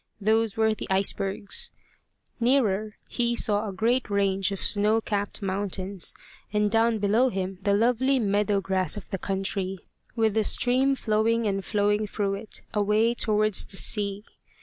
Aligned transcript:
Those 0.19 0.57
were 0.57 0.73
the 0.73 0.87
icebergs. 0.89 1.69
Nearer 2.39 2.95
he 3.07 3.35
saw 3.35 3.69
a 3.69 3.71
great 3.71 4.09
range 4.09 4.51
of 4.51 4.57
snow 4.57 4.99
capped 4.99 5.43
mountains, 5.43 6.15
and 6.51 6.71
down 6.71 6.97
below 6.97 7.29
him 7.29 7.59
the 7.61 7.75
lovely 7.75 8.17
meadow 8.17 8.61
grass 8.61 8.97
of 8.97 9.11
the 9.11 9.19
country, 9.19 9.77
with 10.15 10.33
the 10.33 10.43
stream 10.43 10.95
flowing 10.95 11.45
and 11.47 11.63
flowing 11.63 12.07
through 12.07 12.33
it, 12.33 12.63
away 12.73 13.13
towards 13.13 13.63
the 13.67 13.77
sea. 13.77 14.23